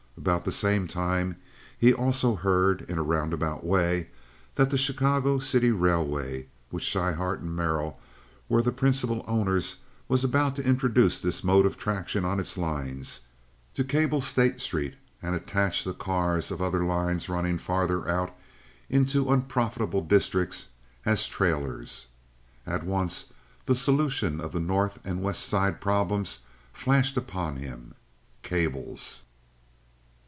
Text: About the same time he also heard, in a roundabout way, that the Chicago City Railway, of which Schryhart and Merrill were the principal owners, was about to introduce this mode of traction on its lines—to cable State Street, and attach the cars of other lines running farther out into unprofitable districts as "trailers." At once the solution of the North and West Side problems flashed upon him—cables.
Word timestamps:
About 0.17 0.45
the 0.45 0.51
same 0.51 0.87
time 0.87 1.37
he 1.75 1.91
also 1.95 2.35
heard, 2.35 2.81
in 2.87 2.99
a 2.99 3.01
roundabout 3.01 3.65
way, 3.65 4.09
that 4.53 4.69
the 4.69 4.77
Chicago 4.77 5.39
City 5.39 5.71
Railway, 5.71 6.41
of 6.43 6.47
which 6.69 6.83
Schryhart 6.83 7.39
and 7.39 7.55
Merrill 7.55 7.99
were 8.47 8.61
the 8.61 8.71
principal 8.71 9.25
owners, 9.27 9.77
was 10.07 10.23
about 10.23 10.55
to 10.57 10.63
introduce 10.63 11.19
this 11.19 11.43
mode 11.43 11.65
of 11.65 11.75
traction 11.75 12.23
on 12.23 12.39
its 12.39 12.55
lines—to 12.55 13.83
cable 13.83 14.21
State 14.21 14.61
Street, 14.61 14.93
and 15.23 15.33
attach 15.33 15.83
the 15.83 15.93
cars 15.93 16.51
of 16.51 16.61
other 16.61 16.85
lines 16.85 17.27
running 17.27 17.57
farther 17.57 18.07
out 18.07 18.35
into 18.91 19.31
unprofitable 19.31 20.01
districts 20.01 20.67
as 21.03 21.27
"trailers." 21.27 22.05
At 22.67 22.83
once 22.83 23.33
the 23.65 23.75
solution 23.75 24.39
of 24.39 24.51
the 24.51 24.59
North 24.59 24.99
and 25.03 25.23
West 25.23 25.43
Side 25.45 25.81
problems 25.81 26.41
flashed 26.73 27.17
upon 27.17 27.55
him—cables. 27.55 29.23